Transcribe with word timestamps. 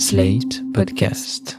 Slate 0.00 0.62
Podcast. 0.72 1.58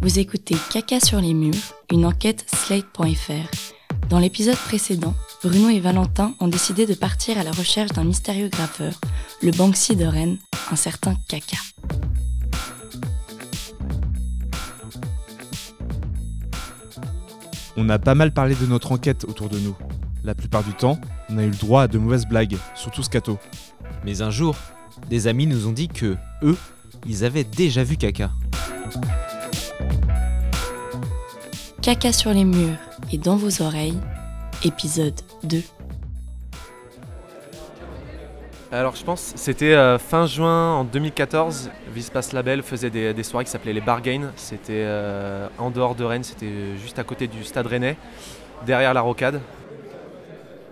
Vous 0.00 0.18
écoutez 0.18 0.56
Caca 0.72 0.98
sur 0.98 1.20
les 1.20 1.34
murs, 1.34 1.52
une 1.90 2.06
enquête 2.06 2.46
slate.fr. 2.48 4.08
Dans 4.08 4.18
l'épisode 4.18 4.56
précédent, 4.56 5.12
Bruno 5.44 5.68
et 5.68 5.78
Valentin 5.78 6.34
ont 6.40 6.48
décidé 6.48 6.86
de 6.86 6.94
partir 6.94 7.36
à 7.36 7.44
la 7.44 7.52
recherche 7.52 7.90
d'un 7.90 8.04
mystérieux 8.04 8.48
graffeur, 8.48 8.98
le 9.42 9.50
Banksy 9.50 9.94
de 9.94 10.06
Rennes, 10.06 10.38
un 10.70 10.76
certain 10.76 11.16
Caca. 11.28 11.58
On 17.76 17.90
a 17.90 17.98
pas 17.98 18.14
mal 18.14 18.32
parlé 18.32 18.54
de 18.54 18.64
notre 18.64 18.90
enquête 18.90 19.24
autour 19.24 19.50
de 19.50 19.58
nous. 19.58 19.76
La 20.24 20.34
plupart 20.34 20.64
du 20.64 20.72
temps, 20.72 20.98
on 21.32 21.38
a 21.38 21.44
eu 21.44 21.50
le 21.50 21.56
droit 21.56 21.82
à 21.82 21.88
de 21.88 21.98
mauvaises 21.98 22.26
blagues, 22.26 22.56
surtout 22.74 23.02
Scato. 23.02 23.38
Mais 24.04 24.22
un 24.22 24.30
jour, 24.30 24.56
des 25.08 25.26
amis 25.26 25.46
nous 25.46 25.66
ont 25.66 25.72
dit 25.72 25.88
que, 25.88 26.16
eux, 26.42 26.56
ils 27.06 27.24
avaient 27.24 27.44
déjà 27.44 27.82
vu 27.84 27.96
caca. 27.96 28.30
Caca 31.80 32.12
sur 32.12 32.32
les 32.32 32.44
murs 32.44 32.76
et 33.12 33.18
dans 33.18 33.36
vos 33.36 33.62
oreilles, 33.62 33.98
épisode 34.64 35.18
2. 35.44 35.62
Alors 38.70 38.96
je 38.96 39.04
pense 39.04 39.32
c'était 39.36 39.74
euh, 39.74 39.98
fin 39.98 40.24
juin 40.24 40.76
en 40.76 40.84
2014, 40.84 41.70
Vispace 41.94 42.32
Label 42.32 42.62
faisait 42.62 42.88
des, 42.88 43.12
des 43.12 43.22
soirées 43.22 43.44
qui 43.44 43.50
s'appelaient 43.50 43.74
les 43.74 43.82
Bargains. 43.82 44.30
C'était 44.36 44.84
euh, 44.86 45.48
en 45.58 45.70
dehors 45.70 45.94
de 45.94 46.04
Rennes, 46.04 46.24
c'était 46.24 46.78
juste 46.78 46.98
à 46.98 47.04
côté 47.04 47.26
du 47.26 47.44
stade 47.44 47.66
rennais, 47.66 47.96
derrière 48.64 48.94
la 48.94 49.02
rocade. 49.02 49.40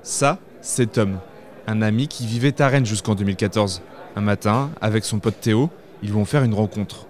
Ça, 0.02 0.38
c'est 0.60 0.92
Tom, 0.92 1.18
un 1.66 1.82
ami 1.82 2.08
qui 2.08 2.26
vivait 2.26 2.60
à 2.60 2.68
Rennes 2.68 2.86
jusqu'en 2.86 3.14
2014. 3.14 3.82
Un 4.16 4.20
matin, 4.20 4.70
avec 4.80 5.04
son 5.04 5.18
pote 5.18 5.40
Théo, 5.40 5.70
ils 6.02 6.12
vont 6.12 6.24
faire 6.24 6.42
une 6.42 6.54
rencontre. 6.54 7.06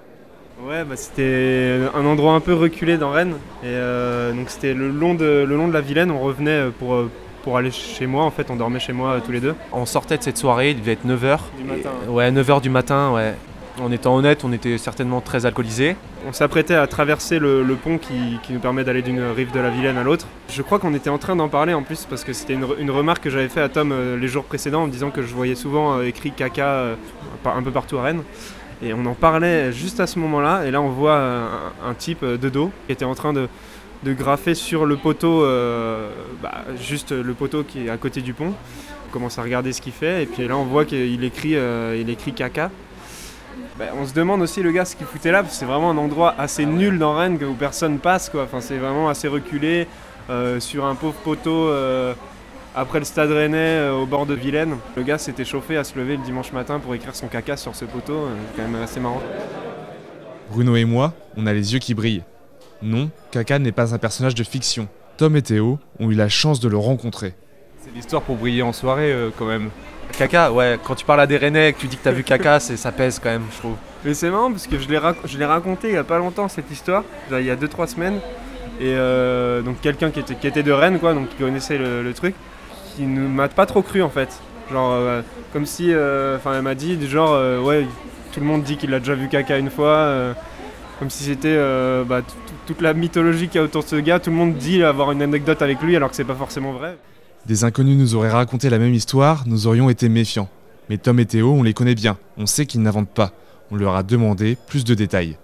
Ouais, 0.62 0.84
bah, 0.84 0.97
c'était 0.97 1.80
un 1.94 2.05
endroit 2.05 2.34
un 2.34 2.41
peu 2.41 2.55
reculé 2.55 2.98
dans 2.98 3.10
Rennes. 3.10 3.34
Et 3.62 3.66
euh, 3.66 4.33
donc 4.33 4.50
c'était 4.50 4.75
le, 4.75 4.91
long 4.91 5.14
de, 5.14 5.44
le 5.48 5.56
long 5.56 5.69
de 5.69 5.72
la 5.72 5.80
Vilaine. 5.80 6.10
On 6.10 6.20
revenait 6.20 6.66
pour, 6.78 6.94
euh, 6.94 7.10
pour 7.42 7.56
aller 7.56 7.70
chez 7.70 8.06
moi. 8.06 8.25
En 8.25 8.30
fait, 8.30 8.50
on 8.50 8.56
dormait 8.56 8.80
chez 8.80 8.92
moi 8.92 9.12
euh, 9.12 9.20
tous 9.25 9.33
les 9.33 9.41
deux. 9.41 9.55
On 9.72 9.86
sortait 9.86 10.19
de 10.19 10.22
cette 10.22 10.36
soirée, 10.36 10.70
il 10.70 10.80
devait 10.80 10.92
être 10.92 11.06
9h. 11.06 11.38
Du 11.56 11.64
matin. 11.64 11.91
Ouais, 12.08 12.30
9h 12.30 12.60
du 12.60 12.70
matin, 12.70 13.12
ouais. 13.12 13.34
En 13.78 13.92
étant 13.92 14.16
honnête, 14.16 14.44
on 14.44 14.52
était 14.52 14.76
certainement 14.78 15.20
très 15.20 15.46
alcoolisés. 15.46 15.96
On 16.28 16.32
s'apprêtait 16.32 16.74
à 16.74 16.86
traverser 16.86 17.38
le, 17.38 17.64
pont 17.82 17.98
qui, 17.98 18.38
nous 18.50 18.58
permet 18.58 18.84
d'aller 18.84 19.00
d'une 19.00 19.22
rive 19.22 19.52
de 19.52 19.60
la 19.60 19.70
Vilaine 19.70 19.96
à 19.96 20.02
l'autre. 20.02 20.26
Je 20.48 20.60
crois 20.62 20.78
qu'on 20.78 20.92
était 20.92 21.08
en 21.08 21.18
train 21.18 21.36
d'en 21.36 21.48
parler 21.48 21.72
en 21.72 21.82
plus 21.82 22.04
parce 22.08 22.24
que 22.24 22.32
c'était 22.32 22.54
une, 22.54 22.91
remarque 22.91 23.22
que 23.22 23.30
j'avais 23.30 23.48
fait 23.48 23.60
à 23.60 23.68
Tom 23.68 23.92
euh, 23.92 24.16
les 24.16 24.28
jours 24.28 24.44
précédents 24.44 24.82
en 24.82 24.88
disant 24.88 25.10
que 25.10 25.22
je 25.22 25.34
voyais 25.34 25.54
souvent 25.54 25.96
euh, 25.98 26.02
écrit 26.02 26.32
caca 26.32 26.66
euh, 26.66 26.94
un 27.44 27.62
peu 27.62 27.70
partout 27.70 27.96
à 27.98 28.02
Rennes. 28.02 28.22
Et 28.82 28.92
on 28.92 29.06
en 29.06 29.14
parlait 29.14 29.72
juste 29.72 30.00
à 30.00 30.06
ce 30.06 30.18
moment-là. 30.18 30.66
Et 30.66 30.70
là, 30.70 30.80
on 30.82 30.88
voit 30.91 31.18
un, 31.18 31.94
type 31.94 32.24
de 32.24 32.48
dos 32.48 32.70
qui 32.86 32.92
était 32.92 33.04
en 33.04 33.14
train 33.14 33.32
de, 33.32 33.48
graffer 34.04 34.54
sur 34.54 34.86
le 34.86 34.96
poteau, 34.96 35.42
bah, 36.42 36.64
juste 36.80 37.12
le 37.12 37.34
poteau 37.34 37.62
qui 37.62 37.86
est 37.86 37.91
à 37.91 37.98
côté 37.98 38.22
du 38.22 38.32
pont. 38.32 38.54
On 39.08 39.12
commence 39.12 39.38
à 39.38 39.42
regarder 39.42 39.74
ce 39.74 39.82
qu'il 39.82 39.92
fait. 39.92 40.22
Et 40.22 40.26
puis 40.26 40.48
là, 40.48 40.56
on 40.56 40.64
voit 40.64 40.86
qu'il 40.86 41.22
écrit, 41.24 41.56
il 41.98 42.08
écrit 42.08 42.32
caca. 42.32 42.70
Bah, 43.81 43.86
on 43.98 44.06
se 44.06 44.12
demande 44.12 44.42
aussi 44.42 44.62
le 44.62 44.73
gars 44.73 44.84
ce 44.84 44.95
qu'il 44.95 45.06
foutait 45.06 45.33
là, 45.33 45.41
parce 45.42 45.55
que 45.55 45.59
c'est 45.59 45.64
vraiment 45.64 45.91
un 45.91 45.97
endroit 45.97 46.34
assez 46.36 46.67
nul 46.67 46.98
dans 46.98 47.14
Rennes 47.14 47.42
où 47.42 47.55
personne 47.55 47.98
passe. 47.98 48.28
Quoi. 48.28 48.42
Enfin, 48.42 48.61
c'est 48.61 48.77
vraiment 48.77 49.09
assez 49.09 49.27
reculé 49.27 49.87
euh, 50.28 50.61
sur 50.61 50.84
un 50.84 50.95
pauvre 50.95 51.14
poteau 51.25 51.69
euh, 51.69 52.12
après 52.77 52.98
le 52.98 53.06
stade 53.06 53.31
rennais 53.31 53.56
euh, 53.56 53.95
au 53.95 54.05
bord 54.05 54.27
de 54.27 54.34
Vilaine. 54.34 54.77
Le 54.97 55.03
gars 55.03 55.17
s'était 55.17 55.47
chauffé 55.47 55.78
à 55.78 55.84
se 55.84 55.98
lever 55.98 56.19
le 56.19 56.22
dimanche 56.22 56.53
matin 56.53 56.78
pour 56.78 56.95
écrire 56.95 57.14
son 57.14 57.28
caca 57.28 57.56
sur 57.56 57.75
ce 57.75 57.87
poteau. 57.87 58.12
euh, 58.12 58.34
C'est 58.55 58.62
quand 58.62 58.69
même 58.69 58.83
assez 58.83 59.00
marrant. 59.00 59.22
Bruno 60.50 60.77
et 60.77 60.84
moi, 60.84 61.15
on 61.38 61.47
a 61.47 61.54
les 61.54 61.72
yeux 61.72 61.78
qui 61.78 61.94
brillent. 61.94 62.25
Non, 62.83 63.09
Kaka 63.31 63.59
n'est 63.59 63.72
pas 63.72 63.94
un 63.94 63.99
personnage 63.99 64.34
de 64.34 64.44
fiction. 64.44 64.88
Tom 65.16 65.37
et 65.37 65.43
Théo 65.43 65.78
ont 65.99 66.10
eu 66.10 66.15
la 66.15 66.28
chance 66.28 66.60
de 66.60 66.69
le 66.69 66.77
rencontrer. 66.77 67.33
C'est 67.83 67.94
l'histoire 67.94 68.21
pour 68.21 68.37
briller 68.37 68.60
en 68.60 68.75
soirée 68.75 69.10
euh, 69.10 69.31
quand 69.38 69.47
même. 69.47 69.71
Caca, 70.20 70.53
ouais, 70.53 70.78
quand 70.84 70.94
tu 70.94 71.06
parles 71.06 71.22
à 71.22 71.26
des 71.26 71.38
Rennais 71.38 71.70
et 71.70 71.72
que 71.72 71.78
tu 71.78 71.86
dis 71.86 71.97
que 71.97 72.04
t'as 72.04 72.10
vu 72.10 72.22
caca, 72.22 72.60
c'est- 72.60 72.76
ça 72.76 72.92
pèse 72.92 73.19
quand 73.19 73.31
même, 73.31 73.44
je 73.54 73.56
trouve. 73.56 73.76
Mais 74.04 74.12
c'est 74.12 74.28
marrant 74.28 74.50
parce 74.50 74.66
que 74.66 74.78
je 74.78 74.86
l'ai 75.38 75.47
raconté 75.47 75.88
il 75.88 75.94
y 75.94 75.97
a 75.97 76.04
pas 76.04 76.19
longtemps 76.19 76.47
cette 76.47 76.70
histoire, 76.70 77.04
il 77.31 77.41
y 77.41 77.50
a 77.50 77.56
2-3 77.56 77.86
semaines. 77.86 78.20
Et 78.78 78.92
euh, 78.94 79.62
donc 79.62 79.80
quelqu'un 79.80 80.10
qui 80.10 80.20
était, 80.20 80.62
de 80.62 80.72
Rennes, 80.72 80.98
quoi, 80.98 81.14
donc 81.14 81.30
qui 81.30 81.36
connaissait 81.36 81.78
le, 81.78 82.12
truc, 82.12 82.34
qui 82.94 83.04
ne 83.04 83.26
m'a 83.26 83.48
pas 83.48 83.64
trop 83.64 83.80
cru 83.80 84.03
en 84.03 84.10
fait. 84.10 84.28
Genre 84.70 84.92
euh, 84.92 85.22
comme 85.54 85.64
si, 85.64 85.91
euh, 85.91 86.36
enfin 86.36 86.53
elle 86.54 86.62
m'a 86.62 86.75
dit 86.75 86.98
du 86.98 87.06
genre, 87.06 87.64
ouais, 87.64 87.86
tout 88.32 88.41
le 88.41 88.47
monde 88.47 88.62
dit 88.62 88.76
qu'il 88.76 88.92
a 88.92 88.98
déjà 88.98 89.14
vu 89.14 89.26
caca 89.28 89.56
une 89.56 89.70
fois. 89.70 90.34
comme 90.98 91.09
si 91.09 91.25
c'était 91.25 91.56
bah, 92.06 92.20
tout- 92.20 92.34
tout- 92.47 92.54
toute 92.75 92.82
la 92.82 92.92
mythologie 92.92 93.48
qu'il 93.48 93.59
y 93.59 93.62
a 93.62 93.64
autour 93.64 93.84
de 93.84 93.88
ce 93.88 93.97
gars, 93.97 94.19
tout 94.20 94.28
le 94.28 94.36
monde 94.36 94.56
dit 94.56 94.82
avoir 94.84 95.12
une 95.12 95.22
anecdote 95.22 95.62
avec 95.62 95.80
lui 95.80 95.97
alors 95.97 96.10
que 96.10 96.16
c'est 96.16 96.25
pas 96.25 96.34
forcément 96.34 96.72
vrai. 96.72 96.98
Des 97.47 97.65
inconnus 97.65 97.97
nous 97.99 98.15
auraient 98.15 98.31
raconté 98.31 98.71
la 98.71 98.78
même 98.78 98.95
histoire, 98.95 99.45
nous 99.47 99.67
aurions 99.67 99.91
été 99.91 100.09
méfiants. 100.09 100.49
Mais 100.89 100.99
Tom 100.99 101.19
et 101.21 101.27
Théo, 101.27 101.53
on 101.53 101.62
les 101.62 101.75
connaît 101.75 101.95
bien, 101.95 102.17
on 102.37 102.47
sait 102.47 102.67
qu'ils 102.67 102.83
n'inventent 102.83 103.09
pas. 103.11 103.33
On 103.71 103.77
leur 103.77 103.95
a 103.95 104.03
demandé 104.03 104.56
plus 104.67 104.84
de 104.84 104.95
détails. 104.95 105.37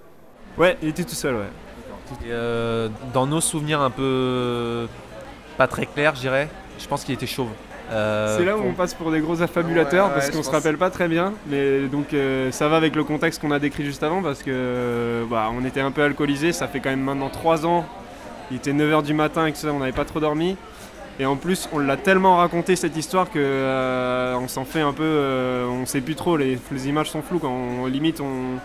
Ouais, 0.58 0.76
il 0.82 0.88
était 0.88 1.04
tout 1.04 1.14
seul, 1.14 1.34
ouais. 1.36 1.48
Et, 2.24 2.30
euh, 2.30 2.88
dans 3.12 3.26
nos 3.26 3.40
souvenirs 3.40 3.80
un 3.80 3.90
peu 3.90 4.86
pas 5.56 5.66
très 5.66 5.86
clairs, 5.86 6.14
je 6.14 6.20
dirais, 6.20 6.48
je 6.78 6.86
pense 6.86 7.04
qu'il 7.04 7.14
était 7.14 7.26
chauve. 7.26 7.48
Euh, 7.90 8.36
C'est 8.36 8.44
là 8.44 8.56
où 8.56 8.60
pour- 8.60 8.68
on 8.70 8.72
passe 8.72 8.94
pour 8.94 9.10
des 9.12 9.20
gros 9.20 9.40
affabulateurs 9.42 10.06
Ouais, 10.08 10.12
parce 10.14 10.26
ouais, 10.26 10.32
qu'on 10.32 10.42
se 10.42 10.50
rappelle 10.50 10.76
pas 10.76 10.90
très 10.90 11.06
bien, 11.08 11.32
mais 11.48 11.86
donc 11.86 12.12
euh, 12.14 12.50
ça 12.50 12.68
va 12.68 12.76
avec 12.76 12.96
le 12.96 13.04
contexte 13.04 13.40
qu'on 13.40 13.52
a 13.52 13.60
décrit 13.60 13.84
juste 13.84 14.02
avant 14.02 14.22
parce 14.22 14.42
que 14.42 15.24
bah, 15.30 15.48
on 15.56 15.64
était 15.64 15.80
un 15.80 15.92
peu 15.92 16.02
alcoolisés, 16.02 16.52
ça 16.52 16.66
fait 16.66 16.80
quand 16.80 16.90
même 16.90 17.00
maintenant 17.02 17.28
3 17.28 17.64
ans, 17.64 17.86
il 18.50 18.56
était 18.56 18.72
9h 18.72 19.02
du 19.04 19.14
matin 19.14 19.46
et 19.46 19.52
que 19.52 19.58
ça 19.58 19.68
on 19.72 19.78
n'avait 19.78 19.92
pas 19.92 20.04
trop 20.04 20.18
dormi. 20.20 20.56
Et 21.18 21.24
en 21.26 21.36
plus, 21.36 21.68
on 21.72 21.78
l'a 21.78 21.96
tellement 21.96 22.36
raconté 22.36 22.76
cette 22.76 22.96
histoire 22.96 23.30
que 23.30 23.38
euh, 23.38 24.34
on 24.36 24.48
s'en 24.48 24.64
fait 24.66 24.82
un 24.82 24.92
peu, 24.92 25.02
euh, 25.02 25.66
on 25.66 25.86
sait 25.86 26.00
plus 26.02 26.14
trop, 26.14 26.36
les, 26.36 26.58
les 26.70 26.88
images 26.88 27.10
sont 27.10 27.22
floues. 27.22 27.38
Quand 27.38 27.50
on, 27.50 27.86
limite, 27.86 28.20
on, 28.20 28.58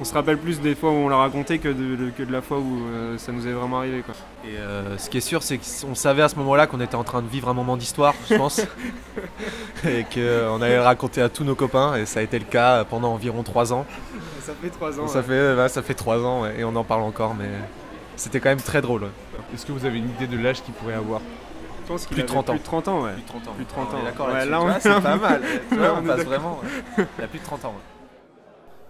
on 0.00 0.04
se 0.04 0.14
rappelle 0.14 0.38
plus 0.38 0.60
des 0.60 0.76
fois 0.76 0.90
où 0.90 0.94
on 0.94 1.08
l'a 1.08 1.16
raconté 1.16 1.58
que 1.58 1.66
de, 1.68 1.96
de- 1.96 2.10
que 2.16 2.22
de 2.22 2.30
la 2.30 2.40
fois 2.40 2.58
où 2.58 2.84
euh, 2.86 3.18
ça 3.18 3.32
nous 3.32 3.48
est 3.48 3.52
vraiment 3.52 3.78
arrivé. 3.78 4.02
Quoi. 4.02 4.14
Et 4.48 4.56
euh, 4.58 4.96
ce 4.96 5.10
qui 5.10 5.18
est 5.18 5.20
sûr, 5.20 5.42
c'est 5.42 5.58
qu'on 5.58 5.96
savait 5.96 6.22
à 6.22 6.28
ce 6.28 6.36
moment-là 6.36 6.68
qu'on 6.68 6.80
était 6.80 6.94
en 6.94 7.02
train 7.02 7.20
de 7.20 7.26
vivre 7.28 7.48
un 7.48 7.54
moment 7.54 7.76
d'histoire, 7.76 8.14
je 8.30 8.36
pense. 8.36 8.60
et 9.84 10.04
qu'on 10.14 10.62
allait 10.62 10.76
le 10.76 10.82
raconter 10.82 11.20
à 11.20 11.28
tous 11.28 11.42
nos 11.42 11.56
copains. 11.56 11.96
Et 11.96 12.06
ça 12.06 12.20
a 12.20 12.22
été 12.22 12.38
le 12.38 12.44
cas 12.44 12.84
pendant 12.84 13.12
environ 13.12 13.42
3 13.42 13.72
ans. 13.72 13.84
Ça 14.40 14.52
fait 14.62 14.70
3 14.70 15.00
ans. 15.00 15.08
ça, 15.08 15.20
fait, 15.22 15.68
ça 15.68 15.82
fait 15.82 15.94
3 15.94 16.24
ans 16.24 16.42
ouais, 16.42 16.60
et 16.60 16.64
on 16.64 16.76
en 16.76 16.84
parle 16.84 17.02
encore. 17.02 17.34
Mais 17.34 17.48
c'était 18.14 18.38
quand 18.38 18.50
même 18.50 18.60
très 18.60 18.80
drôle. 18.82 19.02
ouais. 19.02 19.10
Est-ce 19.52 19.66
que 19.66 19.72
vous 19.72 19.84
avez 19.84 19.98
une 19.98 20.10
idée 20.10 20.26
de 20.28 20.40
l'âge 20.40 20.62
qu'il 20.62 20.74
pourrait 20.74 20.94
avoir? 20.94 21.20
Pense 21.88 22.06
qu'il 22.06 22.14
Plus 22.14 22.22
de 22.24 22.28
avait 22.28 22.42
30 22.42 22.50
ans. 22.50 22.52
Plus 22.52 22.60
de 22.60 22.64
30 22.64 22.88
ans, 22.88 23.02
ouais. 23.02 23.12
Plus 23.12 23.22
de 23.22 23.26
30 23.26 23.48
ans. 23.48 23.52
Plus 23.54 23.64
de 23.64 23.70
30 23.70 23.88
On 23.88 23.96
est 23.96 24.00
ans. 24.00 24.04
D'accord 24.04 24.28
Ouais, 24.28 24.46
là, 24.46 24.62
on 24.62 24.80
c'est 24.80 25.02
pas 25.02 25.16
mal. 25.16 25.42
Tu 25.68 25.76
vois, 25.76 25.94
on 25.94 25.98
on 25.98 26.06
passe 26.06 26.20
vraiment. 26.24 26.60
Il 26.96 27.24
a 27.24 27.28
plus 27.28 27.38
de 27.38 27.44
30 27.44 27.64
ans. 27.64 27.68
ouais. 27.68 27.98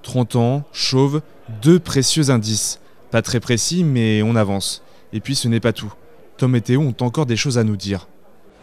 30 0.03 0.37
ans, 0.37 0.63
chauve, 0.73 1.23
deux 1.63 1.79
précieux 1.79 2.31
indices. 2.31 2.81
Pas 3.11 3.23
très 3.23 3.41
précis, 3.41 3.85
mais 3.85 4.23
on 4.23 4.37
avance. 4.37 4.83
Et 5.13 5.21
puis 5.21 5.35
ce 5.35 5.49
n'est 5.49 5.61
pas 5.61 5.73
tout. 5.73 5.93
Tom 6.37 6.55
et 6.55 6.61
Théo 6.61 6.83
ont 6.83 6.95
encore 7.01 7.27
des 7.27 7.37
choses 7.37 7.59
à 7.59 7.65
nous 7.65 7.77
dire. 7.77 8.07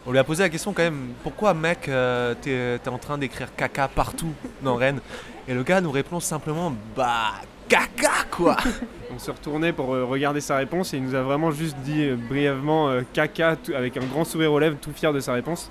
On 0.06 0.12
lui 0.12 0.18
a 0.18 0.24
posé 0.24 0.42
la 0.44 0.48
question 0.48 0.72
quand 0.72 0.82
même, 0.84 1.08
pourquoi 1.22 1.52
mec, 1.52 1.88
euh, 1.88 2.34
t'es 2.40 2.88
en 2.88 2.98
train 2.98 3.18
d'écrire 3.18 3.48
caca 3.56 3.88
partout 3.88 4.32
dans 4.62 4.76
Rennes 4.76 5.00
Et 5.48 5.54
le 5.54 5.62
gars 5.64 5.80
nous 5.80 5.90
répond 5.90 6.20
simplement, 6.20 6.72
bah 6.96 7.32
caca 7.68 8.10
quoi 8.30 8.56
On 9.14 9.18
s'est 9.18 9.32
retourné 9.32 9.72
pour 9.72 9.94
euh, 9.94 10.04
regarder 10.04 10.40
sa 10.40 10.56
réponse 10.56 10.94
et 10.94 10.98
il 10.98 11.02
nous 11.04 11.14
a 11.16 11.22
vraiment 11.22 11.50
juste 11.50 11.76
dit 11.78 12.04
euh, 12.04 12.16
brièvement 12.16 12.88
euh, 12.88 13.02
caca 13.12 13.56
tout- 13.56 13.72
avec 13.74 13.96
un 13.96 14.04
grand 14.04 14.24
sourire 14.24 14.52
aux 14.52 14.58
lèvres, 14.60 14.76
tout 14.80 14.92
fier 14.92 15.12
de 15.12 15.18
sa 15.18 15.32
réponse. 15.32 15.70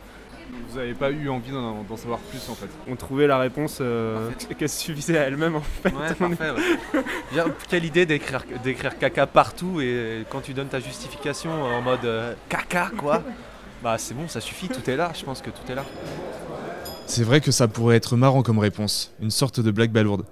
Vous 0.69 0.77
n'avez 0.79 0.93
pas 0.93 1.11
eu 1.11 1.29
envie 1.29 1.51
d'en 1.51 1.85
savoir 1.97 2.19
plus 2.19 2.41
en 2.49 2.55
fait. 2.55 2.67
On 2.89 2.95
trouvait 2.95 3.27
la 3.27 3.37
réponse 3.37 3.79
euh, 3.81 4.29
qu'elle 4.59 4.69
suffisait 4.69 5.17
à 5.17 5.23
elle-même 5.23 5.55
en 5.55 5.61
fait. 5.61 5.89
Ouais, 5.89 6.13
parfait. 6.13 6.51
Ouais. 6.93 7.03
Bien, 7.31 7.45
quelle 7.69 7.85
idée 7.85 8.05
d'écrire 8.05 8.43
d'écrire 8.63 8.97
caca 8.97 9.27
partout 9.27 9.79
et 9.79 10.25
quand 10.29 10.41
tu 10.41 10.53
donnes 10.53 10.67
ta 10.67 10.79
justification 10.81 11.51
en 11.63 11.81
mode 11.81 12.03
euh, 12.03 12.33
caca 12.49 12.89
quoi 12.97 13.21
Bah 13.83 13.97
c'est 13.97 14.13
bon, 14.13 14.27
ça 14.27 14.41
suffit, 14.41 14.67
tout 14.67 14.89
est 14.89 14.95
là, 14.95 15.11
je 15.17 15.23
pense 15.23 15.41
que 15.41 15.49
tout 15.49 15.71
est 15.71 15.75
là. 15.75 15.85
C'est 17.07 17.23
vrai 17.23 17.39
que 17.39 17.51
ça 17.51 17.67
pourrait 17.67 17.97
être 17.97 18.17
marrant 18.17 18.41
comme 18.41 18.57
réponse, 18.57 19.13
une 19.21 19.31
sorte 19.31 19.59
de 19.59 19.71
blague 19.71 19.91
balourde. 19.91 20.25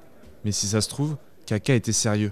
Mais 0.44 0.51
si 0.51 0.68
ça 0.68 0.81
se 0.81 0.90
trouve, 0.90 1.18
Kaka 1.45 1.75
était 1.75 1.92
sérieux. 1.92 2.31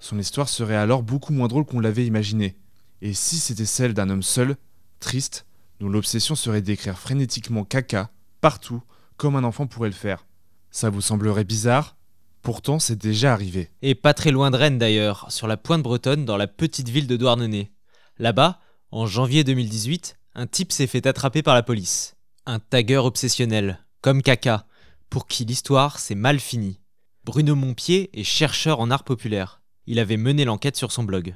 Son 0.00 0.18
histoire 0.18 0.48
serait 0.48 0.76
alors 0.76 1.02
beaucoup 1.02 1.32
moins 1.32 1.48
drôle 1.48 1.64
qu'on 1.64 1.80
l'avait 1.80 2.06
imaginé. 2.06 2.56
Et 3.02 3.12
si 3.12 3.36
c'était 3.36 3.66
celle 3.66 3.94
d'un 3.94 4.08
homme 4.08 4.22
seul, 4.22 4.56
triste, 4.98 5.46
dont 5.78 5.88
l'obsession 5.88 6.34
serait 6.34 6.62
d'écrire 6.62 6.98
frénétiquement 6.98 7.64
Kaka, 7.64 8.10
partout, 8.40 8.82
comme 9.16 9.36
un 9.36 9.44
enfant 9.44 9.66
pourrait 9.66 9.90
le 9.90 9.94
faire. 9.94 10.26
Ça 10.70 10.88
vous 10.88 11.00
semblerait 11.00 11.44
bizarre? 11.44 11.96
Pourtant, 12.40 12.78
c'est 12.78 12.96
déjà 12.96 13.32
arrivé. 13.32 13.70
Et 13.82 13.94
pas 13.94 14.14
très 14.14 14.30
loin 14.30 14.50
de 14.50 14.56
Rennes 14.56 14.78
d'ailleurs, 14.78 15.26
sur 15.30 15.46
la 15.46 15.56
pointe 15.56 15.82
bretonne, 15.82 16.24
dans 16.24 16.36
la 16.36 16.46
petite 16.46 16.88
ville 16.88 17.06
de 17.06 17.16
Douarnenez. 17.16 17.70
Là-bas, 18.18 18.58
en 18.90 19.06
janvier 19.06 19.44
2018, 19.44 20.16
un 20.34 20.46
type 20.46 20.72
s'est 20.72 20.86
fait 20.86 21.06
attraper 21.06 21.42
par 21.42 21.54
la 21.54 21.62
police. 21.62 22.16
Un 22.46 22.58
tagueur 22.58 23.04
obsessionnel, 23.04 23.84
comme 24.00 24.22
Kaka, 24.22 24.66
pour 25.10 25.26
qui 25.26 25.44
l'histoire 25.44 25.98
s'est 25.98 26.14
mal 26.14 26.40
finie. 26.40 26.80
Bruno 27.24 27.54
Montpied 27.54 28.10
est 28.14 28.24
chercheur 28.24 28.80
en 28.80 28.90
art 28.90 29.04
populaire. 29.04 29.60
Il 29.86 29.98
avait 29.98 30.16
mené 30.16 30.44
l'enquête 30.44 30.76
sur 30.76 30.90
son 30.90 31.04
blog. 31.04 31.34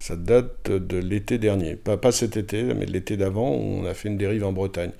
Ça 0.00 0.16
date 0.16 0.70
de 0.70 0.96
l'été 0.96 1.38
dernier. 1.38 1.76
Pas, 1.76 1.96
pas 1.96 2.10
cet 2.10 2.36
été, 2.36 2.62
mais 2.74 2.86
l'été 2.86 3.16
d'avant, 3.16 3.50
on 3.50 3.84
a 3.84 3.94
fait 3.94 4.08
une 4.08 4.18
dérive 4.18 4.44
en 4.44 4.52
Bretagne. 4.52 4.92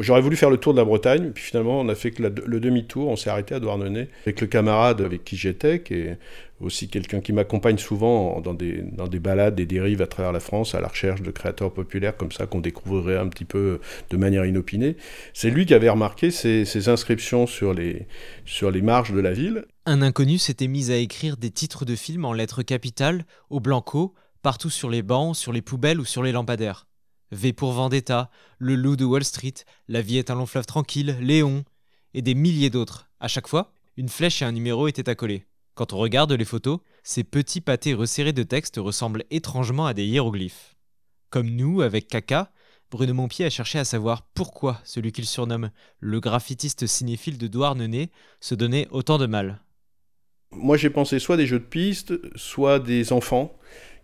J'aurais 0.00 0.20
voulu 0.20 0.36
faire 0.36 0.50
le 0.50 0.56
tour 0.56 0.72
de 0.72 0.78
la 0.78 0.84
Bretagne, 0.84 1.30
puis 1.32 1.44
finalement, 1.44 1.80
on 1.80 1.88
a 1.88 1.94
fait 1.94 2.10
que 2.10 2.22
le 2.22 2.60
demi-tour, 2.60 3.08
on 3.08 3.16
s'est 3.16 3.30
arrêté 3.30 3.54
à 3.54 3.60
Douarnenez, 3.60 4.08
avec 4.24 4.40
le 4.40 4.46
camarade 4.46 5.00
avec 5.00 5.24
qui 5.24 5.36
j'étais, 5.36 5.82
qui 5.82 5.94
est 5.94 6.18
aussi 6.60 6.88
quelqu'un 6.88 7.20
qui 7.20 7.32
m'accompagne 7.32 7.78
souvent 7.78 8.40
dans 8.40 8.54
des, 8.54 8.82
dans 8.82 9.08
des 9.08 9.18
balades, 9.18 9.54
des 9.54 9.66
dérives 9.66 10.02
à 10.02 10.06
travers 10.06 10.32
la 10.32 10.40
France, 10.40 10.74
à 10.74 10.80
la 10.80 10.88
recherche 10.88 11.22
de 11.22 11.30
créateurs 11.30 11.72
populaires 11.72 12.16
comme 12.16 12.32
ça, 12.32 12.46
qu'on 12.46 12.60
découvrirait 12.60 13.18
un 13.18 13.28
petit 13.28 13.44
peu 13.44 13.80
de 14.10 14.16
manière 14.16 14.44
inopinée. 14.44 14.96
C'est 15.32 15.50
lui 15.50 15.66
qui 15.66 15.74
avait 15.74 15.88
remarqué 15.88 16.30
ces, 16.30 16.64
ces 16.64 16.88
inscriptions 16.88 17.46
sur 17.46 17.72
les, 17.72 18.06
sur 18.44 18.70
les 18.70 18.82
marges 18.82 19.12
de 19.12 19.20
la 19.20 19.32
ville, 19.32 19.64
Un 19.86 20.02
inconnu 20.02 20.38
s'était 20.38 20.68
mis 20.68 20.92
à 20.92 20.96
écrire 20.96 21.36
des 21.36 21.50
titres 21.50 21.84
de 21.84 21.96
films 21.96 22.24
en 22.24 22.32
lettres 22.32 22.62
capitales, 22.62 23.24
au 23.48 23.60
blanco, 23.60 24.14
partout 24.42 24.70
sur 24.70 24.90
les 24.90 25.02
bancs, 25.02 25.34
sur 25.34 25.52
les 25.52 25.62
poubelles 25.62 26.00
ou 26.00 26.04
sur 26.04 26.22
les 26.22 26.32
lampadaires. 26.32 26.86
V 27.32 27.52
pour 27.52 27.72
Vendetta, 27.72 28.30
Le 28.58 28.74
loup 28.74 28.96
de 28.96 29.04
Wall 29.04 29.24
Street, 29.24 29.54
La 29.88 30.02
vie 30.02 30.18
est 30.18 30.30
un 30.30 30.34
long 30.34 30.46
fleuve 30.46 30.66
tranquille, 30.66 31.16
Léon, 31.20 31.64
et 32.14 32.22
des 32.22 32.34
milliers 32.34 32.70
d'autres. 32.70 33.08
À 33.20 33.28
chaque 33.28 33.46
fois, 33.46 33.72
une 33.96 34.08
flèche 34.08 34.42
et 34.42 34.44
un 34.44 34.52
numéro 34.52 34.88
étaient 34.88 35.08
accolés. 35.08 35.46
Quand 35.74 35.92
on 35.92 35.98
regarde 35.98 36.32
les 36.32 36.44
photos, 36.44 36.80
ces 37.04 37.22
petits 37.22 37.60
pâtés 37.60 37.94
resserrés 37.94 38.32
de 38.32 38.42
texte 38.42 38.76
ressemblent 38.78 39.24
étrangement 39.30 39.86
à 39.86 39.94
des 39.94 40.04
hiéroglyphes. 40.04 40.76
Comme 41.30 41.50
nous, 41.50 41.82
avec 41.82 42.08
Kaka, 42.08 42.50
Bruno 42.90 43.14
Montpied 43.14 43.46
a 43.46 43.50
cherché 43.50 43.78
à 43.78 43.84
savoir 43.84 44.22
pourquoi 44.34 44.80
celui 44.84 45.12
qu'il 45.12 45.26
surnomme 45.26 45.70
le 46.00 46.18
graffitiste 46.18 46.86
cinéphile 46.86 47.38
de 47.38 47.46
Douarnenez 47.46 48.10
se 48.40 48.56
donnait 48.56 48.88
autant 48.90 49.16
de 49.16 49.26
mal. 49.26 49.62
Moi, 50.50 50.76
j'ai 50.76 50.90
pensé 50.90 51.20
soit 51.20 51.36
des 51.36 51.46
jeux 51.46 51.60
de 51.60 51.64
piste, 51.64 52.14
soit 52.36 52.80
des 52.80 53.12
enfants 53.12 53.56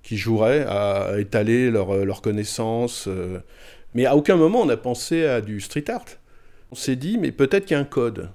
qui 0.06 0.16
joueraient 0.16 0.64
à 0.68 1.18
étaler 1.18 1.68
leurs 1.68 2.04
leur 2.04 2.22
connaissances. 2.22 3.08
euh. 3.08 3.40
Mais 3.92 4.06
à 4.06 4.14
aucun 4.14 4.36
moment, 4.36 4.60
on 4.60 4.68
a 4.68 4.76
pensé 4.76 5.26
à 5.26 5.40
du 5.40 5.60
street 5.60 5.90
art. 5.90 6.04
On 6.70 6.76
s'est 6.76 6.94
dit, 6.94 7.18
mais 7.18 7.32
peut-être 7.32 7.64
qu'il 7.66 7.74
y 7.74 7.78
a 7.78 7.80
un 7.80 7.84
code. 7.84 8.30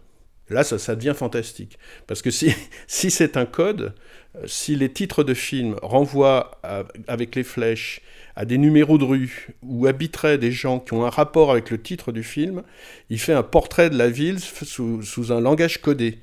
Là, 0.50 0.66
ça, 0.66 0.96
devient 0.96 1.14
fantastique. 1.16 1.80
Parce 2.08 2.22
que 2.22 2.30
si, 2.88 3.10
c'est 3.10 3.38
un 3.38 3.46
code, 3.46 3.96
euh, 4.36 4.44
si 4.48 4.76
les 4.76 4.92
titres 4.92 5.24
de 5.24 5.34
films 5.34 5.78
renvoient 5.82 6.60
avec 7.08 7.36
les 7.36 7.44
flèches 7.44 8.02
à 8.36 8.44
des 8.44 8.58
numéros 8.58 8.98
de 8.98 9.06
rue 9.06 9.48
ou 9.62 9.88
habiteraient 9.88 10.38
des 10.38 10.52
gens 10.52 10.80
qui 10.80 10.92
ont 10.92 11.06
un 11.06 11.10
rapport 11.10 11.52
avec 11.52 11.70
le 11.70 11.82
titre 11.82 12.12
du 12.12 12.24
film, 12.24 12.64
il 13.10 13.18
fait 13.20 13.34
un 13.34 13.44
portrait 13.44 13.90
de 13.90 13.98
la 13.98 14.10
ville 14.10 14.42
sous, 14.42 15.04
sous 15.04 15.32
un 15.32 15.40
langage 15.40 15.82
codé. 15.82 16.20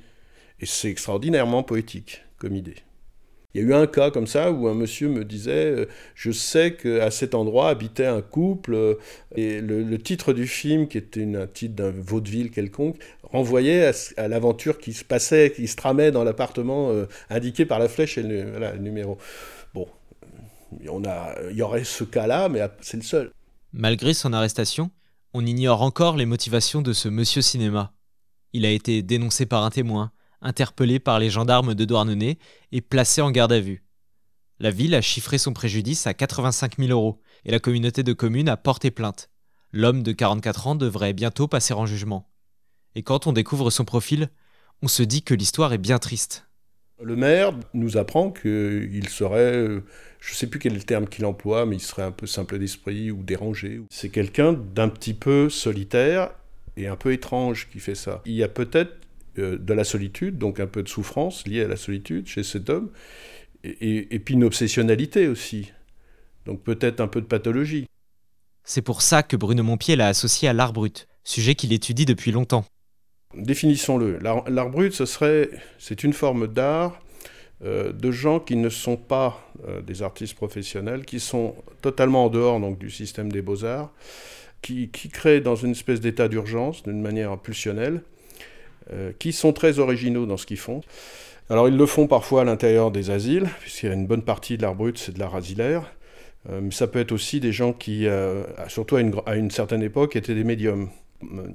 Et 0.59 0.67
c'est 0.67 0.91
extraordinairement 0.91 1.63
poétique 1.63 2.21
comme 2.37 2.55
idée. 2.55 2.75
Il 3.53 3.61
y 3.61 3.63
a 3.63 3.67
eu 3.67 3.73
un 3.73 3.87
cas 3.87 4.11
comme 4.11 4.27
ça 4.27 4.51
où 4.51 4.67
un 4.67 4.75
monsieur 4.75 5.09
me 5.09 5.25
disait 5.25 5.71
euh, 5.71 5.85
Je 6.13 6.31
sais 6.31 6.75
qu'à 6.75 7.09
cet 7.09 7.33
endroit 7.33 7.69
habitait 7.69 8.05
un 8.05 8.21
couple, 8.21 8.75
euh, 8.75 8.93
et 9.35 9.59
le, 9.59 9.97
titre 9.97 10.33
du 10.33 10.45
film, 10.45 10.87
qui 10.87 10.99
était 10.99 11.23
un 11.35 11.47
titre 11.47 11.75
d'un 11.75 11.89
vaudeville 11.89 12.51
quelconque, 12.51 12.97
renvoyait 13.23 13.91
à, 14.17 14.27
l'aventure 14.27 14.77
qui 14.77 14.93
se 14.93 15.03
passait, 15.03 15.51
qui 15.55 15.67
se 15.67 15.75
tramait 15.75 16.11
dans 16.11 16.23
l'appartement 16.23 16.91
euh, 16.91 17.07
indiqué 17.31 17.65
par 17.65 17.79
la 17.79 17.89
flèche 17.89 18.19
et 18.19 18.23
le, 18.23 18.59
le 18.59 18.77
numéro. 18.77 19.17
Bon, 19.73 19.87
on 20.87 21.03
a, 21.05 21.35
il 21.49 21.57
y 21.57 21.63
aurait 21.63 21.83
ce 21.83 22.03
cas-là, 22.03 22.49
mais 22.49 22.61
c'est 22.81 22.97
le 22.97 23.03
seul. 23.03 23.31
Malgré 23.73 24.13
son 24.13 24.31
arrestation, 24.31 24.91
on 25.33 25.45
ignore 25.45 25.81
encore 25.81 26.17
les 26.17 26.25
motivations 26.27 26.83
de 26.83 26.93
ce 26.93 27.09
monsieur 27.09 27.41
cinéma. 27.41 27.93
Il 28.53 28.65
a 28.65 28.71
été 28.71 29.01
dénoncé 29.01 29.45
par 29.45 29.63
un 29.63 29.69
témoin, 29.69 30.11
interpellé 30.41 30.99
par 30.99 31.19
les 31.19 31.29
gendarmes 31.29 31.75
de 31.75 31.85
Douarnenez 31.85 32.37
et 32.71 32.81
placé 32.81 33.21
en 33.21 33.31
garde 33.31 33.51
à 33.51 33.59
vue. 33.59 33.83
La 34.59 34.71
ville 34.71 34.95
a 34.95 35.01
chiffré 35.01 35.37
son 35.37 35.53
préjudice 35.53 36.05
à 36.07 36.13
85 36.13 36.77
000 36.77 36.91
euros 36.91 37.21
et 37.45 37.51
la 37.51 37.59
communauté 37.59 38.03
de 38.03 38.13
communes 38.13 38.49
a 38.49 38.57
porté 38.57 38.91
plainte. 38.91 39.29
L'homme 39.71 40.03
de 40.03 40.11
44 40.11 40.67
ans 40.67 40.75
devrait 40.75 41.13
bientôt 41.13 41.47
passer 41.47 41.73
en 41.73 41.85
jugement. 41.85 42.29
Et 42.95 43.03
quand 43.03 43.27
on 43.27 43.33
découvre 43.33 43.69
son 43.69 43.85
profil, 43.85 44.29
on 44.81 44.87
se 44.87 45.03
dit 45.03 45.23
que 45.23 45.33
l'histoire 45.33 45.73
est 45.73 45.77
bien 45.77 45.99
triste. 45.99 46.45
Le 47.01 47.15
maire 47.15 47.53
nous 47.73 47.95
apprend 47.95 48.31
qu'il 48.31 49.07
serait, 49.07 49.53
euh, 49.55 49.85
je 50.19 50.33
ne 50.33 50.35
sais 50.35 50.47
plus 50.47 50.59
quel 50.59 50.73
est 50.73 50.77
le 50.77 50.83
terme 50.83 51.07
qu'il 51.07 51.25
emploie, 51.25 51.65
mais 51.65 51.77
il 51.77 51.81
serait 51.81 52.03
un 52.03 52.11
peu 52.11 52.27
simple 52.27 52.59
d'esprit 52.59 53.09
ou 53.11 53.23
dérangé. 53.23 53.81
C'est 53.89 54.09
quelqu'un 54.09 54.51
d'un 54.51 54.89
petit 54.89 55.13
peu 55.13 55.49
solitaire 55.49 56.31
et 56.75 56.87
un 56.87 56.97
peu 56.97 57.13
étrange 57.13 57.69
qui 57.71 57.79
fait 57.79 57.95
ça. 57.95 58.21
Il 58.25 58.33
y 58.33 58.43
a 58.43 58.49
peut-être 58.49 58.97
de 59.37 59.73
la 59.73 59.83
solitude, 59.83 60.37
donc 60.37 60.59
un 60.59 60.67
peu 60.67 60.83
de 60.83 60.89
souffrance 60.89 61.45
liée 61.47 61.63
à 61.63 61.67
la 61.67 61.77
solitude 61.77 62.27
chez 62.27 62.43
cet 62.43 62.69
homme, 62.69 62.89
et, 63.63 63.69
et- 63.69 64.15
et 64.15 64.19
puis 64.19 64.33
une 64.35 64.43
obsessionnalité 64.43 65.27
aussi. 65.27 65.71
Donc 66.45 66.63
peut-être 66.63 66.99
un 67.01 67.07
peu 67.07 67.21
de 67.21 67.25
pathologie. 67.27 67.85
C'est 68.63 68.81
pour 68.81 69.01
ça 69.01 69.23
que 69.23 69.35
Bruno 69.35 69.63
Montpied 69.63 69.95
l'a 69.95 70.07
associé 70.07 70.47
à 70.49 70.53
l'art 70.53 70.73
brut, 70.73 71.07
sujet 71.23 71.55
qu'il 71.55 71.73
étudie 71.73 72.05
depuis 72.05 72.31
longtemps. 72.31 72.65
Définissons-le. 73.35 74.17
L'art 74.19 74.69
brut, 74.69 74.93
ce 74.93 75.05
serait, 75.05 75.49
c'est 75.77 76.03
une 76.03 76.13
forme 76.13 76.47
d'art 76.47 76.99
euh, 77.63 77.91
de 77.91 78.11
gens 78.11 78.39
qui 78.39 78.55
ne 78.55 78.69
sont 78.69 78.97
pas 78.97 79.51
euh, 79.67 79.81
des 79.81 80.01
artistes 80.01 80.33
professionnels, 80.35 81.05
qui 81.05 81.19
sont 81.19 81.55
totalement 81.81 82.25
en 82.25 82.29
dehors 82.29 82.59
donc 82.59 82.79
du 82.79 82.89
système 82.89 83.31
des 83.31 83.41
beaux 83.41 83.65
arts, 83.65 83.91
qui, 84.61 84.89
qui 84.89 85.09
créent 85.09 85.41
dans 85.41 85.55
une 85.55 85.71
espèce 85.71 85.99
d'état 85.99 86.27
d'urgence, 86.27 86.83
d'une 86.83 87.01
manière 87.01 87.37
pulsionnelle, 87.39 88.01
euh, 88.93 89.11
qui 89.19 89.33
sont 89.33 89.53
très 89.53 89.79
originaux 89.79 90.25
dans 90.25 90.37
ce 90.37 90.45
qu'ils 90.45 90.57
font. 90.57 90.81
Alors 91.49 91.67
ils 91.67 91.77
le 91.77 91.85
font 91.85 92.07
parfois 92.07 92.41
à 92.41 92.43
l'intérieur 92.43 92.91
des 92.91 93.09
asiles, 93.09 93.49
puisqu'il 93.61 93.87
y 93.87 93.89
a 93.89 93.95
une 93.95 94.07
bonne 94.07 94.21
partie 94.21 94.57
de 94.57 94.61
l'art 94.61 94.75
brut, 94.75 94.97
c'est 94.97 95.13
de 95.13 95.19
l'art 95.19 95.35
asilaire. 95.35 95.91
Euh, 96.49 96.61
mais 96.61 96.71
ça 96.71 96.87
peut 96.87 96.99
être 96.99 97.11
aussi 97.11 97.39
des 97.39 97.51
gens 97.51 97.73
qui, 97.73 98.07
euh, 98.07 98.43
surtout 98.67 98.95
à 98.95 99.35
une, 99.35 99.51
certaine 99.51 99.81
époque, 99.81 100.15
étaient 100.15 100.35
des 100.35 100.43
médiums. 100.43 100.89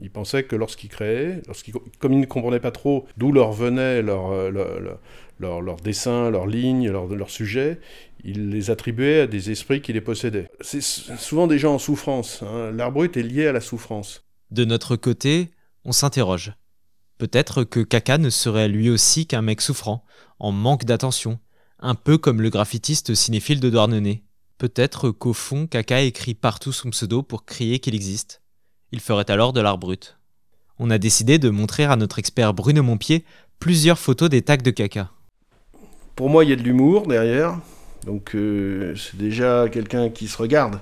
Ils 0.03 0.11
pensaient 0.11 0.43
que 0.43 0.57
lorsqu'ils 0.57 0.91
créaient, 0.91 1.41
lorsqu'ils, 1.47 1.73
comme 1.99 2.13
ils 2.13 2.21
ne 2.21 2.27
comprenaient 2.27 2.61
pas 2.61 2.71
trop 2.71 3.07
d'où 3.17 3.33
leur 3.33 3.53
venait 3.53 4.03
leur, 4.03 4.31
euh, 4.31 4.51
leur, 4.51 4.81
leur, 4.81 4.99
leur, 5.39 5.61
leur 5.63 5.77
dessin, 5.77 6.31
leurs 6.31 6.47
lignes, 6.47 6.91
leur, 6.91 7.07
leur 7.07 7.31
sujet, 7.31 7.79
ils 8.25 8.51
les 8.51 8.71
attribuaient 8.71 9.21
à 9.21 9.27
des 9.27 9.51
esprits 9.51 9.81
qui 9.81 9.95
les 9.95 10.03
possédaient. 10.03 10.49
C'est 10.61 10.83
souvent 10.83 11.47
des 11.47 11.59
gens 11.59 11.75
en 11.75 11.79
souffrance. 11.79 12.43
hein. 12.43 12.73
L'art 12.73 12.93
brut 12.93 13.17
est 13.17 13.23
lié 13.23 13.47
à 13.47 13.53
la 13.53 13.61
souffrance. 13.61 14.25
De 14.51 14.67
notre 14.67 14.97
côté, 14.97 15.49
on 15.87 15.93
s'interroge. 15.93 16.53
Peut-être 17.19 17.65
que 17.65 17.81
Kaka 17.81 18.19
ne 18.19 18.31
serait 18.31 18.69
lui 18.69 18.91
aussi 18.91 19.27
qu'un 19.27 19.43
mec 19.43 19.61
souffrant, 19.61 20.05
en 20.39 20.53
manque 20.53 20.85
d'attention, 20.85 21.39
un 21.79 21.95
peu 21.95 22.19
comme 22.19 22.43
le 22.43 22.51
graffitiste 22.51 23.15
cinéphile 23.15 23.61
de 23.61 23.71
Douarnenez. 23.71 24.25
Peut-être 24.59 25.11
qu'au 25.11 25.33
fond, 25.33 25.67
Kaka 25.67 26.03
écrit 26.03 26.35
partout 26.35 26.73
son 26.73 26.91
pseudo 26.91 27.23
pour 27.23 27.45
crier 27.45 27.79
qu'il 27.79 27.95
existe. 27.95 28.43
Il 28.93 29.01
ferait 29.01 29.31
alors 29.31 29.53
de 29.53 29.61
l'art 29.61 29.79
brut. 29.79 30.19
On 30.79 30.91
a 30.91 30.99
décidé 30.99 31.39
de 31.39 31.51
montrer 31.51 31.85
à 31.85 31.97
notre 31.97 32.19
expert 32.19 32.55
Bruno 32.55 32.83
Montpied 32.83 33.25
plusieurs 33.59 33.99
photos 33.99 34.29
des 34.29 34.43
tags 34.43 34.57
de 34.57 34.71
Kaka. 34.71 35.11
Pour 36.17 36.31
moi, 36.31 36.45
il 36.45 36.51
y 36.51 36.53
a 36.53 36.57
de 36.57 36.63
l'humour 36.63 37.07
derrière. 37.07 37.59
Donc 38.07 38.35
euh, 38.35 38.95
c'est 38.97 39.17
déjà 39.17 39.67
quelqu'un 39.71 40.11
qui 40.11 40.29
se 40.29 40.37
regarde. 40.37 40.79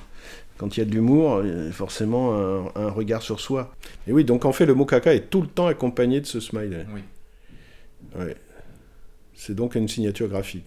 Quand 0.63 0.77
il 0.77 0.81
y 0.81 0.83
a 0.85 0.87
de 0.87 0.93
l'humour, 0.93 1.39
a 1.39 1.73
forcément 1.73 2.35
un, 2.39 2.71
un 2.77 2.89
regard 2.91 3.21
sur 3.21 3.41
soi. 3.41 3.75
Et 4.07 4.13
oui, 4.13 4.25
donc 4.25 4.45
en 4.45 4.53
fait, 4.53 4.65
le 4.65 4.75
mot 4.75 4.87
caca 4.87 5.13
est 5.13 5.29
tout 5.29 5.41
le 5.43 5.49
temps 5.49 5.67
accompagné 5.67 6.21
de 6.21 6.27
ce 6.27 6.39
smiley. 6.39 6.87
Oui. 6.95 7.01
Ouais. 8.17 8.37
C'est 9.35 9.57
donc 9.57 9.75
une 9.75 9.89
signature 9.89 10.29
graphique. 10.29 10.65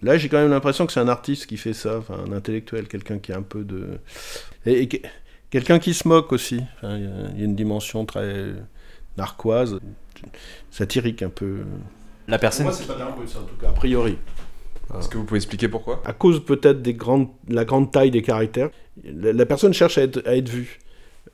Là, 0.00 0.16
j'ai 0.16 0.30
quand 0.30 0.38
même 0.38 0.48
l'impression 0.50 0.86
que 0.86 0.92
c'est 0.94 1.00
un 1.00 1.08
artiste 1.08 1.44
qui 1.46 1.58
fait 1.58 1.74
ça, 1.74 1.98
enfin, 1.98 2.24
un 2.26 2.32
intellectuel, 2.32 2.88
quelqu'un 2.88 3.18
qui 3.18 3.32
a 3.32 3.36
un 3.36 3.42
peu 3.42 3.64
de... 3.64 3.98
Et, 4.64 4.80
et 4.80 4.88
que- 4.88 5.06
quelqu'un 5.50 5.78
qui 5.78 5.92
se 5.92 6.08
moque 6.08 6.32
aussi. 6.32 6.62
Enfin, 6.78 6.96
Il 6.96 7.04
y, 7.04 7.06
a- 7.06 7.30
il 7.34 7.38
y 7.38 7.42
a 7.42 7.44
une 7.44 7.54
dimension 7.54 8.06
très 8.06 8.46
narquoise, 9.18 9.78
satirique 10.70 11.22
un 11.22 11.28
peu. 11.28 11.64
La 12.28 12.38
personne. 12.38 12.64
Moi, 12.64 12.72
c'est 12.72 12.86
pas 12.86 12.94
de 12.94 12.98
l'art 13.00 13.14
brut, 13.14 13.28
ça, 13.28 13.40
en 13.40 13.44
tout 13.44 13.56
cas, 13.56 13.68
a 13.68 13.72
priori. 13.72 14.16
Est-ce 14.98 15.08
que 15.08 15.16
vous 15.18 15.24
pouvez 15.24 15.38
expliquer 15.38 15.68
pourquoi? 15.68 16.02
À 16.04 16.12
cause 16.12 16.44
peut-être 16.44 16.82
des 16.82 16.94
grandes, 16.94 17.28
la 17.48 17.64
grande 17.64 17.90
taille 17.90 18.10
des 18.10 18.22
caractères, 18.22 18.70
la, 19.04 19.32
la 19.32 19.46
personne 19.46 19.72
cherche 19.72 19.98
à 19.98 20.02
être, 20.02 20.22
à 20.26 20.36
être 20.36 20.48
vue. 20.48 20.78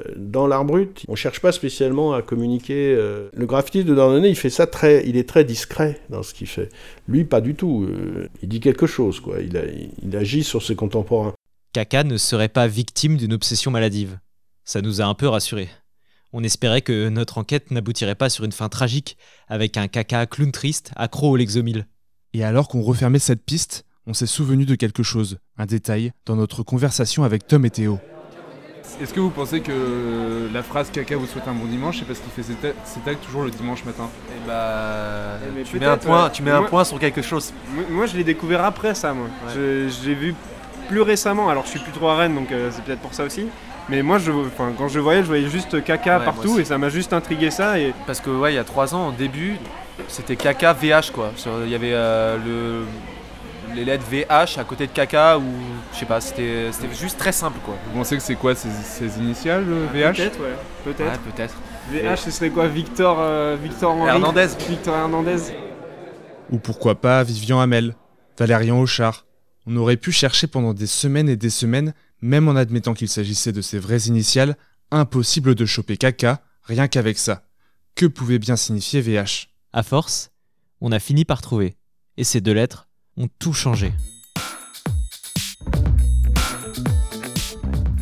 Euh, 0.06 0.12
Dans 0.16 0.46
l'art 0.46 0.64
brut, 0.64 1.04
on 1.08 1.16
cherche 1.16 1.40
pas 1.40 1.50
spécialement 1.52 2.12
à 2.14 2.22
communiquer. 2.22 2.94
euh, 2.96 3.28
Le 3.32 3.46
graffiti 3.46 3.84
de 3.84 3.94
Dornenay, 3.94 4.30
il 4.30 4.36
fait 4.36 4.50
ça 4.50 4.66
très, 4.66 5.06
il 5.08 5.16
est 5.16 5.28
très 5.28 5.44
discret 5.44 6.00
dans 6.08 6.22
ce 6.22 6.34
qu'il 6.34 6.46
fait. 6.46 6.68
Lui, 7.08 7.24
pas 7.24 7.40
du 7.40 7.54
tout. 7.54 7.86
euh, 7.88 8.28
Il 8.42 8.48
dit 8.48 8.60
quelque 8.60 8.86
chose, 8.86 9.18
quoi. 9.20 9.40
Il, 9.40 9.56
a- 9.56 9.64
il 10.02 10.16
agit 10.16 10.44
sur 10.44 10.62
ses 10.62 10.76
contemporains. 10.76 11.34
Kaka 11.72 12.04
ne 12.04 12.16
serait 12.16 12.48
pas 12.48 12.66
victime 12.68 13.16
d'une 13.16 13.32
obsession 13.32 13.70
maladive. 13.70 14.18
Ça 14.64 14.80
nous 14.82 15.00
a 15.00 15.04
un 15.04 15.14
peu 15.14 15.26
rassurés. 15.28 15.68
On 16.32 16.44
espérait 16.44 16.82
que 16.82 17.08
notre 17.08 17.38
enquête 17.38 17.70
n'aboutirait 17.70 18.14
pas 18.14 18.28
sur 18.28 18.44
une 18.44 18.52
fin 18.52 18.68
tragique, 18.68 19.16
avec 19.48 19.76
un 19.78 19.88
Kaka 19.88 20.26
clown 20.26 20.52
triste 20.52 20.92
accro 20.96 21.30
au 21.30 21.36
Lexomil. 21.36 21.86
Et 22.38 22.44
alors 22.44 22.68
qu'on 22.68 22.82
refermait 22.82 23.18
cette 23.18 23.44
piste, 23.44 23.84
on 24.06 24.14
s'est 24.14 24.28
souvenu 24.28 24.64
de 24.64 24.76
quelque 24.76 25.02
chose, 25.02 25.38
un 25.58 25.66
détail, 25.66 26.12
dans 26.24 26.36
notre 26.36 26.62
conversation 26.62 27.24
avec 27.24 27.48
Tom 27.48 27.64
et 27.66 27.70
Théo. 27.70 27.98
Est-ce 29.02 29.12
que 29.12 29.18
vous 29.18 29.30
pensez 29.30 29.60
que 29.60 30.48
la 30.54 30.62
phrase 30.62 30.88
caca 30.92 31.16
vous 31.16 31.26
souhaite 31.26 31.48
un 31.48 31.52
bon 31.52 31.64
dimanche, 31.66 31.98
c'est 31.98 32.04
parce 32.04 32.20
qu'il 32.20 32.30
fait 32.30 32.44
ses, 32.44 32.54
ta- 32.54 32.68
ses 32.84 33.00
tags 33.00 33.16
toujours 33.16 33.42
le 33.42 33.50
dimanche 33.50 33.84
matin? 33.84 34.08
Et 34.30 34.46
bah, 34.46 35.38
Eh, 35.58 35.64
tu 35.64 35.80
mets 35.80 35.86
un 35.86 35.96
point, 35.96 36.26
ouais. 36.26 36.30
tu 36.32 36.42
mets 36.44 36.52
un 36.52 36.60
Moi- 36.60 36.68
point 36.68 36.84
sur 36.84 37.00
quelque 37.00 37.22
chose. 37.22 37.52
Moi, 37.74 37.82
moi, 37.90 38.06
je 38.06 38.16
l'ai 38.16 38.22
découvert 38.22 38.64
après 38.64 38.94
ça, 38.94 39.12
moi. 39.14 39.26
Je, 39.52 39.88
je 39.88 40.08
l'ai 40.08 40.14
vu 40.14 40.34
plus 40.86 41.00
récemment. 41.02 41.48
Alors, 41.50 41.64
je 41.64 41.70
suis 41.70 41.80
plus 41.80 41.90
trop 41.92 42.06
à 42.08 42.18
Rennes, 42.18 42.36
donc 42.36 42.52
euh, 42.52 42.70
c'est 42.72 42.84
peut-être 42.84 43.00
pour 43.00 43.14
ça 43.14 43.24
aussi. 43.24 43.46
Mais 43.88 44.02
moi, 44.02 44.18
je, 44.18 44.30
quand 44.56 44.86
je 44.86 45.00
voyais, 45.00 45.22
je 45.22 45.26
voyais 45.26 45.48
juste 45.50 45.82
caca 45.82 46.20
Ouais, 46.20 46.24
partout 46.24 46.60
et 46.60 46.64
ça 46.64 46.78
m'a 46.78 46.88
juste 46.88 47.12
intrigué 47.12 47.50
ça. 47.50 47.80
Et 47.80 47.92
Parce 48.06 48.20
que 48.20 48.30
ouais, 48.30 48.52
il 48.52 48.56
y 48.56 48.60
a 48.60 48.64
trois 48.64 48.94
ans, 48.94 49.08
au 49.08 49.12
début, 49.12 49.56
c'était 50.08 50.36
caca 50.36 50.72
VH 50.72 51.12
quoi. 51.12 51.32
Il 51.64 51.70
y 51.70 51.74
avait 51.74 51.92
euh, 51.92 52.36
le, 52.44 53.74
les 53.74 53.84
lettres 53.84 54.04
VH 54.10 54.58
à 54.58 54.64
côté 54.64 54.86
de 54.86 54.92
caca 54.92 55.38
ou 55.38 55.44
je 55.92 55.98
sais 55.98 56.06
pas, 56.06 56.20
c'était 56.20 56.70
c'était 56.72 56.94
juste 56.94 57.18
très 57.18 57.32
simple 57.32 57.58
quoi. 57.64 57.76
Vous 57.86 57.98
pensez 57.98 58.16
que 58.16 58.22
c'est 58.22 58.34
quoi 58.34 58.54
ces, 58.54 58.70
ces 58.70 59.18
initiales, 59.18 59.64
le 59.64 59.86
VH 59.86 60.16
peut-être, 60.16 60.40
ouais, 60.40 60.56
peut-être. 60.84 61.12
Ouais, 61.12 61.32
peut-être. 61.32 61.54
VH, 61.90 62.16
ce 62.16 62.30
serait 62.30 62.50
quoi 62.50 62.68
Victor, 62.68 63.18
euh, 63.20 63.56
Victor 63.62 63.94
Henry 63.94 64.08
Hernandez. 64.08 64.48
Victor 64.68 64.96
Hernandez. 64.96 65.54
Ou 66.50 66.58
pourquoi 66.58 67.00
pas 67.00 67.22
Vivian 67.22 67.60
Hamel, 67.60 67.94
Valérian 68.38 68.80
Auchard. 68.80 69.26
On 69.66 69.76
aurait 69.76 69.96
pu 69.96 70.12
chercher 70.12 70.46
pendant 70.46 70.74
des 70.74 70.86
semaines 70.86 71.28
et 71.28 71.36
des 71.36 71.50
semaines, 71.50 71.94
même 72.22 72.48
en 72.48 72.56
admettant 72.56 72.94
qu'il 72.94 73.08
s'agissait 73.08 73.52
de 73.52 73.60
ses 73.60 73.78
vraies 73.78 74.06
initiales, 74.06 74.56
impossible 74.90 75.54
de 75.54 75.66
choper 75.66 75.96
caca, 75.96 76.40
rien 76.64 76.88
qu'avec 76.88 77.18
ça. 77.18 77.42
Que 77.94 78.06
pouvait 78.06 78.38
bien 78.38 78.56
signifier 78.56 79.00
VH 79.00 79.48
À 79.74 79.82
force, 79.82 80.30
on 80.80 80.92
a 80.92 80.98
fini 80.98 81.26
par 81.26 81.42
trouver. 81.42 81.76
Et 82.16 82.24
ces 82.24 82.40
deux 82.40 82.54
lettres 82.54 82.88
ont 83.18 83.28
tout 83.38 83.52
changé. 83.52 83.92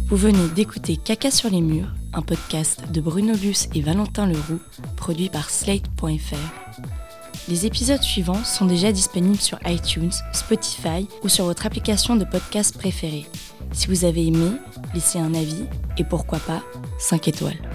Vous 0.09 0.17
venez 0.17 0.49
d'écouter 0.55 0.97
Caca 0.97 1.33
sur 1.33 1.51
les 1.51 1.61
murs, 1.61 1.93
un 2.13 2.23
podcast 2.23 2.93
de 2.93 3.01
Bruno 3.01 3.35
Luce 3.35 3.69
et 3.75 3.81
Valentin 3.81 4.27
Leroux, 4.27 4.61
produit 4.97 5.29
par 5.29 5.51
Slate.fr. 5.51 6.37
Les 7.49 7.67
épisodes 7.67 8.03
suivants 8.03 8.45
sont 8.45 8.67
déjà 8.67 8.93
disponibles 8.93 9.41
sur 9.41 9.59
iTunes, 9.67 10.13
Spotify 10.33 11.09
ou 11.25 11.29
sur 11.29 11.47
votre 11.47 11.67
application 11.67 12.15
de 12.15 12.25
podcast 12.25 12.79
préférée. 12.79 13.27
Si 13.73 13.89
vous 13.89 14.05
avez 14.05 14.25
aimé, 14.25 14.53
laissez 14.95 15.19
un 15.19 15.35
avis 15.35 15.65
et 15.99 16.05
pourquoi 16.05 16.39
pas 16.39 16.63
5 17.01 17.27
étoiles. 17.27 17.66